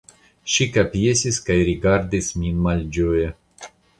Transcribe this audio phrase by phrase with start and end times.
[0.53, 3.31] Ŝi kapjesis kaj rigardis min malĝoje.